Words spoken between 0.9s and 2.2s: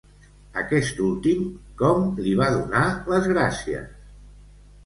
últim, com